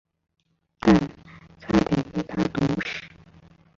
[0.79, 0.95] 但
[1.59, 3.01] 差点被他毒死。